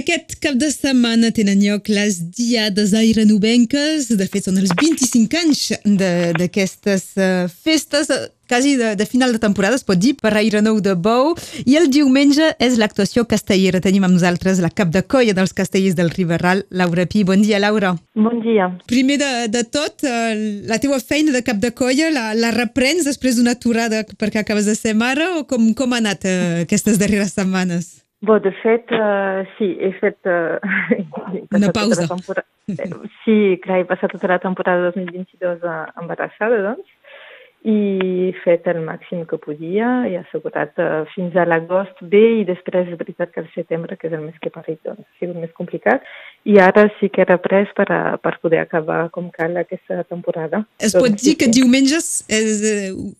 [0.00, 4.06] Aquest cap de setmana tenen lloc les diades airenovenques.
[4.16, 5.60] De fet, són els 25 anys
[6.38, 10.80] d'aquestes uh, festes, uh, quasi de, de final de temporada, es pot dir, per Airenou
[10.80, 11.34] de Bou.
[11.68, 13.82] I el diumenge és l'actuació castellera.
[13.84, 17.26] Tenim amb nosaltres la cap de colla dels castellers del Riberral, Laura Pi.
[17.28, 17.92] Bon dia, Laura.
[18.16, 18.72] Bon dia.
[18.88, 20.32] Primer de, de tot, uh,
[20.70, 24.70] la teua feina de cap de colla la, la reprens després d'una aturada perquè acabes
[24.70, 27.98] de ser mare o com, com ha anat uh, aquestes darreres setmanes?
[28.22, 30.18] Bo, de fet, uh, sí, he fet...
[30.28, 30.60] Uh,
[31.56, 32.04] Una pausa.
[32.04, 32.44] Tota
[33.24, 35.64] sí, clar, he passat tota la temporada 2022
[35.98, 36.90] embarassada, doncs,
[37.60, 42.88] i fet el màxim que podia, he assegurat uh, fins a l'agost bé i després
[42.88, 45.40] és veritat que el setembre, que és el mes que he parit, doncs, ha sigut
[45.40, 46.04] més complicat
[46.48, 50.62] i ara sí que he reprès per, a, per poder acabar com cal aquesta temporada.
[50.80, 52.64] Es pot dir que diumenges és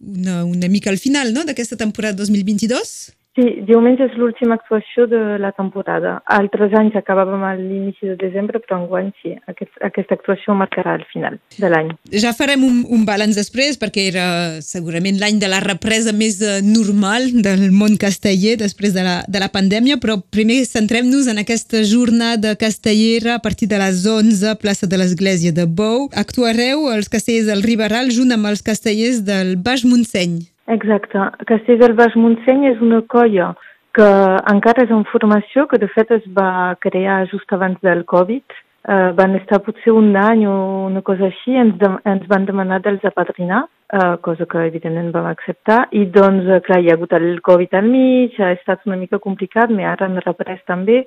[0.00, 2.96] una, una mica al final, no?, d'aquesta temporada 2022?
[3.36, 6.14] Sí, diumenge és l'última actuació de la temporada.
[6.32, 11.04] Altres anys acabàvem a l'inici de desembre, però enguany sí, aquest, aquesta actuació marcarà el
[11.10, 11.90] final de l'any.
[12.16, 14.24] Ja farem un, un balanç després, perquè era
[14.64, 19.44] segurament l'any de la represa més eh, normal del món casteller després de la, de
[19.44, 24.88] la pandèmia, però primer centrem-nos en aquesta jornada castellera a partir de les 11, plaça
[24.88, 26.08] de l'Església de Bou.
[26.16, 30.55] Actuareu els castellers del Riberal junt amb els castellers del Baix Montseny.
[30.66, 31.30] Exacte.
[31.46, 33.52] Castell del Baix Montseny és una colla
[33.96, 34.06] que
[34.52, 38.44] encara és en formació, que de fet es va crear just abans del Covid.
[38.86, 40.52] Uh, van estar potser un any o
[40.86, 45.26] una cosa així, ens, de, ens van demanar dels apadrinar, uh, cosa que evidentment vam
[45.26, 49.00] acceptar, i doncs, uh, clar, hi ha hagut el Covid al mig, ha estat una
[49.00, 51.00] mica complicat, però ara han reprès també,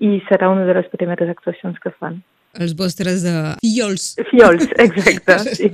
[0.00, 2.22] i serà una de les primeres actuacions que fan
[2.62, 4.14] els vostres uh, fiols.
[4.30, 5.38] Fiols, exacte.
[5.58, 5.70] sí.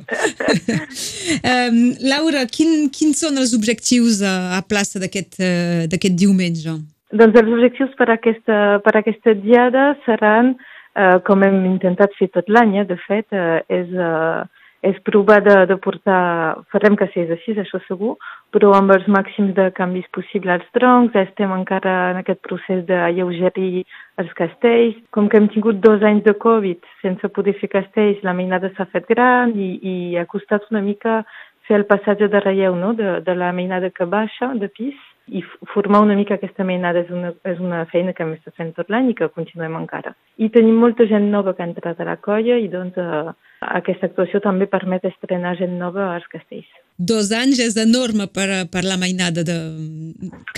[1.53, 1.79] um,
[2.13, 6.79] Laura, quin, quins són els objectius uh, a plaça d'aquest uh, diumenge?
[7.13, 10.55] Doncs els objectius per aquesta, per aquesta diada seran,
[10.97, 13.93] uh, com hem intentat fer tot l'any, eh, de fet, uh, és...
[13.93, 14.43] Uh,
[14.83, 18.17] és provar de, de portar, farem que sigui així, això segur,
[18.55, 23.85] però amb els màxims de canvis possibles als troncs, estem encara en aquest procés d'alleugerir
[24.19, 24.99] els castells.
[25.15, 28.89] Com que hem tingut dos anys de Covid sense poder fer castells, la mainada s'ha
[28.91, 31.23] fet gran i, i ha costat una mica
[31.69, 34.99] fer el passatge de relleu, no?, de, de la mainada que baixa de pis
[35.33, 35.41] i
[35.73, 38.91] formar una mica aquesta mainada és una, és una feina que hem estat fent tot
[38.93, 40.13] l'any i que continuem encara.
[40.37, 43.33] I tenim molta gent nova que ha entrat a la colla i doncs eh,
[43.79, 46.69] aquesta actuació també permet estrenar gent nova als castells.
[46.99, 49.45] Dos anys és enorme per, per la mainada.
[49.49, 49.57] De...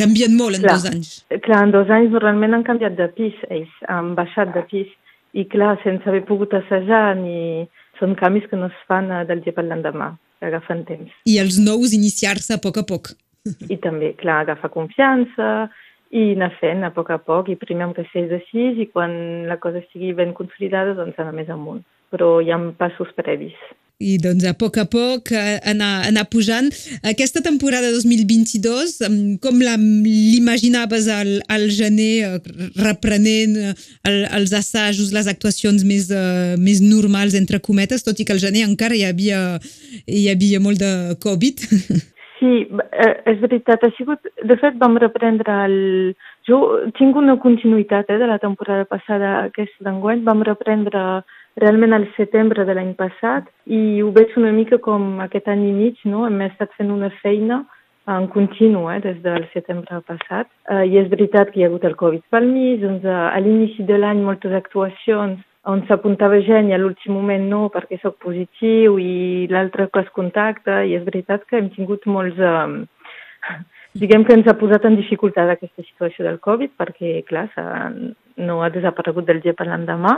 [0.01, 1.15] Canvien molt en clar, dos anys.
[1.47, 4.91] Clar, en dos anys normalment han canviat de pis, ells han baixat de pis
[5.39, 7.69] i clar, sense haver pogut assajar ni...
[7.95, 10.09] Són canvis que no es fan eh, del dia per l'endemà,
[10.43, 11.13] agafen temps.
[11.31, 13.13] I els nous iniciar-se a poc a poc.
[13.69, 15.69] I també, clar, agafar confiança
[16.15, 19.13] i anar fent a poc a poc i primer amb castells de sis i quan
[19.51, 21.83] la cosa estigui ben consolidada doncs anar més amunt
[22.15, 23.57] però hi ha passos previs.
[24.03, 26.67] I doncs a poc a poc eh, anar, anar pujant.
[27.07, 28.97] Aquesta temporada 2022,
[29.43, 33.75] com l'imaginaves al, al gener, eh, reprenent eh,
[34.11, 38.43] el, els assajos, les actuacions més, uh, més normals, entre cometes, tot i que al
[38.43, 39.45] gener encara hi havia,
[40.11, 41.65] hi havia molt de Covid?
[42.39, 42.67] Sí,
[43.31, 43.85] és veritat.
[43.85, 45.77] Ha sigut, de fet, vam reprendre el...
[46.49, 46.59] Jo
[46.99, 50.25] tinc una continuïtat eh, de la temporada passada, aquesta d'enguany.
[50.27, 51.23] Vam reprendre
[51.63, 55.73] realment al setembre de l'any passat i ho veig una mica com aquest any i
[55.77, 56.27] mig, no?
[56.27, 57.63] Hem estat fent una feina
[58.11, 60.51] en continu eh, des del setembre passat.
[60.69, 63.87] Uh, I és veritat que hi ha hagut el Covid pel mig, doncs a l'inici
[63.87, 65.41] de l'any moltes actuacions
[65.71, 70.11] on s'apuntava gent i a l'últim moment no perquè sóc positiu i l'altre que es
[70.19, 72.39] contacta i és veritat que hem tingut molts...
[72.39, 72.85] Uh,
[73.95, 77.47] diguem que ens ha posat en dificultat aquesta situació del Covid perquè, clar,
[78.37, 80.17] no ha desaparegut del dia per l'endemà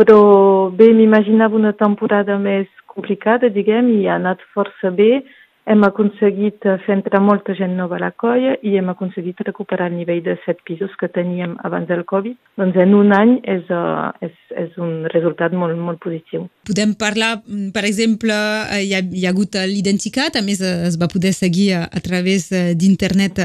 [0.00, 5.22] però bé, m'imaginava una temporada més complicada, diguem, i ha anat força bé
[5.64, 9.90] hem aconseguit eh, fer entrar molta gent nova a la colla i hem aconseguit recuperar
[9.90, 12.34] el nivell de set pisos que teníem abans del Covid.
[12.58, 16.48] Doncs en un any és, uh, és, és un resultat molt, molt positiu.
[16.66, 18.34] Podem parlar, mm, per exemple,
[18.74, 22.02] eh, hi ha, hi ha hagut l'Identicat, a més es va poder seguir a, a
[22.02, 23.38] través d'internet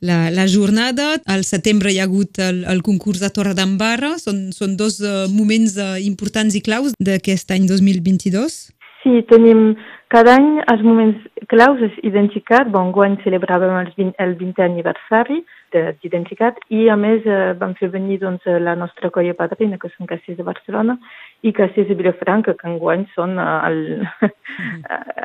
[0.00, 1.12] la, la jornada.
[1.28, 4.16] Al setembre hi ha hagut el, el concurs de Torre d'Embarra.
[4.22, 8.60] Són, són dos moments importants i claus d'aquest any 2022?
[9.00, 9.74] Sí, tenim
[10.10, 15.38] cada any els moments claus és Identicat, bon, guany celebràvem el 20, el 20è aniversari
[15.70, 20.10] d'Identicat i a més eh, vam fer venir doncs, la nostra colla padrina, que són
[20.10, 20.98] Castells de Barcelona,
[21.42, 23.78] i Castells de Vilafranca, que enguany són el,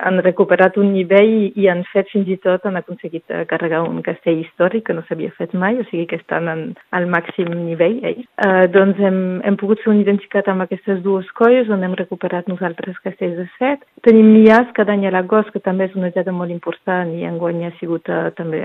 [0.05, 4.01] han recuperat un nivell i, i han fet fins i tot, han aconseguit carregar un
[4.05, 6.63] castell històric que no s'havia fet mai, o sigui que estan en,
[6.95, 8.23] al màxim nivell ells.
[8.47, 12.47] Eh, doncs hem, hem pogut fer un identificat amb aquestes dues colles on hem recuperat
[12.51, 13.83] nosaltres castells de set.
[14.07, 17.65] Tenim Mias cada any a l'agost, que també és una jada molt important i enguany
[17.67, 18.63] ha sigut uh, també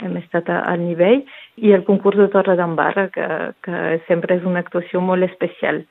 [0.00, 1.22] hem estat al nivell,
[1.60, 3.26] i el concurs de Torre d'Embarra, que,
[3.64, 5.82] que sempre és una actuació molt especial.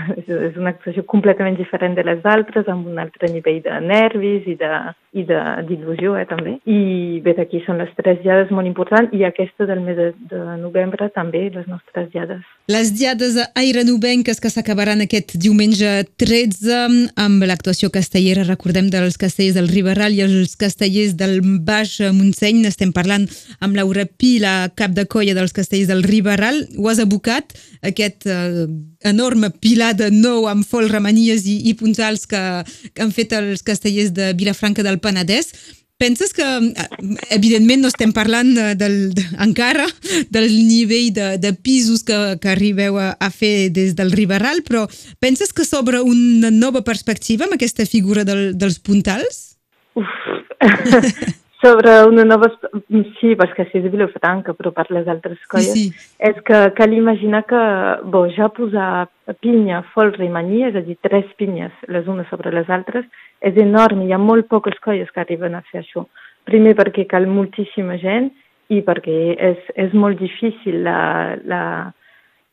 [0.20, 4.56] és una actuació completament diferent de les altres, amb un altre nivell de nervis i
[4.58, 6.56] d'il·lusió, eh, també.
[6.68, 10.40] I bé, aquí són les tres diades molt importants i aquesta del mes de, de
[10.60, 12.42] novembre també, les nostres diades.
[12.70, 15.90] Les diades aire-novenques que s'acabaran aquest diumenge
[16.22, 22.62] 13 amb l'actuació castellera, recordem, dels castellers del Riberal i els castellers del Baix Montseny.
[22.68, 23.26] Estem parlant
[23.60, 26.62] amb Laura Pi, la cap de colla dels castellers del Riberal.
[26.78, 27.52] Ho has abocat,
[27.82, 28.66] aquest eh,
[29.02, 32.40] enorme pilar de nou amb folramanies i, i puntals que,
[32.94, 35.52] que han fet els castellers de Vilafranca del Penedès.
[36.02, 36.46] Penses que,
[37.30, 39.84] evidentment, no estem parlant de, del, de, encara
[40.34, 44.88] del nivell de, de pisos que, que arribeu a, a fer des del Riberal, però
[45.22, 49.44] penses que s'obre una nova perspectiva amb aquesta figura del, dels puntals?
[49.94, 50.10] Uf.
[51.62, 52.50] sobre una nova...
[53.20, 55.70] Sí, perquè si és Vilafranca, però per les altres colles.
[55.70, 56.10] Sí, sí.
[56.18, 57.62] És que cal imaginar que,
[58.10, 59.06] bo, ja posar
[59.44, 63.06] pinya, folre i maní, és a dir, tres pinyes les unes sobre les altres,
[63.40, 64.08] és enorme.
[64.08, 66.06] Hi ha molt poques colles que arriben a fer això.
[66.48, 68.32] Primer perquè cal moltíssima gent
[68.74, 69.18] i perquè
[69.52, 71.62] és, és molt difícil la, la,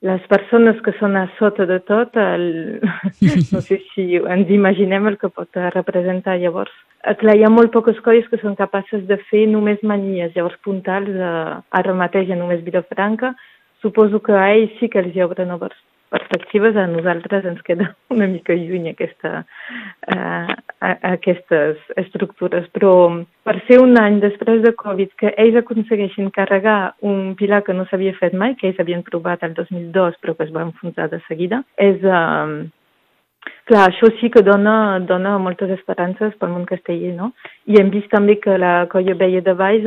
[0.06, 2.80] les persones que són a sota de tot, el,
[3.54, 6.72] no sé si ens imaginem el que pot representar llavors.
[7.20, 11.12] Clar, hi ha molt poques colles que són capaces de fer només manies, llavors puntals,
[11.12, 13.36] eh, ara mateix a només Vilafranca,
[13.84, 15.76] suposo que a ells sí que els hi obre noves
[16.10, 19.44] perspectives, a nosaltres ens queda una mica lluny aquesta,
[20.14, 20.56] uh,
[21.14, 22.68] aquestes estructures.
[22.76, 22.94] Però
[23.48, 27.88] per ser un any després de Covid que ells aconsegueixin carregar un pilar que no
[27.90, 31.22] s'havia fet mai, que ells havien provat el 2002 però que es va enfonsar de
[31.30, 32.04] seguida, és...
[32.04, 32.68] Uh,
[33.70, 37.30] Clar, això sí que dona, dona moltes esperances pel món casteller, no?
[37.70, 39.86] I hem vist també que la colla Veia de Valls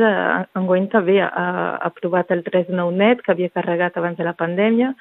[0.55, 1.49] enguany també ha, ha
[1.89, 4.93] aprovat el 3 de 9 net, que havia carregat abans de la pandèmia,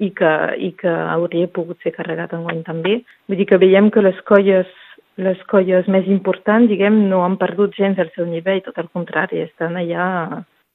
[0.00, 3.00] i que, i que hauria pogut ser carregat en guany també.
[3.28, 4.70] Vull dir que veiem que les colles,
[5.20, 9.44] les colles més importants, diguem, no han perdut gens el seu nivell, tot al contrari,
[9.44, 10.06] estan allà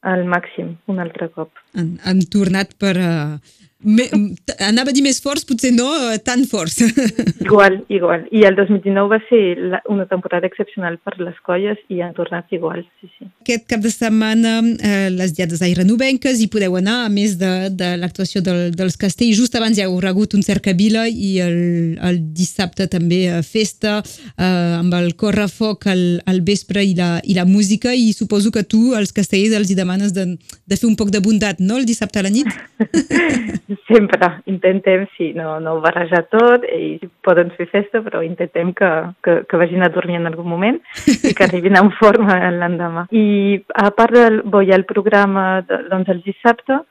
[0.05, 1.49] al màxim un altre cop.
[1.73, 4.05] Han, han tornat per, uh, me,
[4.65, 6.79] anava a dir més forts, potser no eh, tan forts.
[7.45, 8.23] Igual, igual.
[8.33, 12.49] I el 2019 va ser la, una temporada excepcional per les colles i han tornat
[12.55, 13.27] igual, sí, sí.
[13.43, 17.51] Aquest cap de setmana eh, les diades aire novenques hi podeu anar, a més de,
[17.69, 19.37] de l'actuació del, dels castells.
[19.37, 21.59] Just abans hi ha hagut un cercavila i el,
[22.01, 27.37] el dissabte també eh, festa eh, amb el correfoc al, al vespre i la, i
[27.37, 30.97] la música i suposo que tu als castellers els hi demanes de, de fer un
[30.97, 32.49] poc de bondat, no?, el dissabte a la nit?
[33.89, 38.91] sempre intentem, sí, no, no barrejar tot, i poden fer festa, però intentem que,
[39.25, 43.07] que, que vagin a dormir en algun moment i que arribin en forma l'endemà.
[43.11, 46.81] I a part del, bo, hi ha el programa, doncs el dissabte,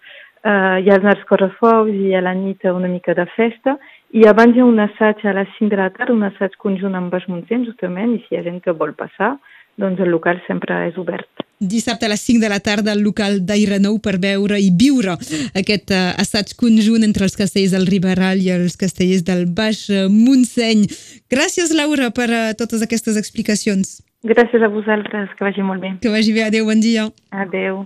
[0.45, 3.79] eh, hi ha els correfocs i a la nit una mica de festa,
[4.15, 6.95] i abans hi ha un assaig a les 5 de la tarda, un assaig conjunt
[6.95, 9.37] amb els Montseny, justament, i si hi ha gent que vol passar,
[9.79, 11.44] doncs el local sempre és obert.
[11.61, 15.15] Dissabte a les 5 de la tarda al local d'Aire Nou per veure i viure
[15.55, 20.89] aquest uh, assaig conjunt entre els castellers del Riberal i els castellers del Baix Montseny.
[21.31, 24.01] Gràcies, Laura, per uh, totes aquestes explicacions.
[24.25, 25.91] Gràcies a vosaltres, que vagi molt bé.
[26.01, 27.11] Que vagi bé, adeu, bon dia.
[27.45, 27.83] Adeu.